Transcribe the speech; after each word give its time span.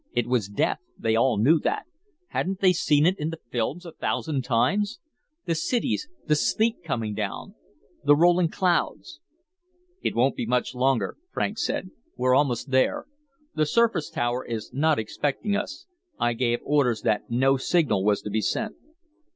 It 0.13 0.25
was 0.25 0.47
death; 0.49 0.79
they 0.97 1.15
all 1.15 1.37
knew 1.37 1.59
that. 1.59 1.85
Hadn't 2.29 2.59
they 2.59 2.73
seen 2.73 3.05
it 3.05 3.19
in 3.19 3.29
the 3.29 3.37
films 3.51 3.85
a 3.85 3.91
thousand 3.91 4.43
times? 4.43 4.99
The 5.45 5.53
cities, 5.53 6.09
the 6.25 6.33
sleet 6.33 6.83
coming 6.83 7.13
down, 7.13 7.53
the 8.03 8.15
rolling 8.15 8.49
clouds 8.49 9.19
"It 10.01 10.15
won't 10.15 10.35
be 10.35 10.47
much 10.47 10.73
longer," 10.73 11.17
Franks 11.31 11.63
said. 11.63 11.91
"We're 12.17 12.33
almost 12.33 12.71
there. 12.71 13.05
The 13.53 13.67
surface 13.67 14.09
tower 14.09 14.43
is 14.43 14.71
not 14.73 14.97
expecting 14.97 15.55
us. 15.55 15.85
I 16.17 16.33
gave 16.33 16.61
orders 16.63 17.03
that 17.03 17.29
no 17.29 17.57
signal 17.57 18.03
was 18.03 18.23
to 18.23 18.31
be 18.31 18.41
sent." 18.41 18.75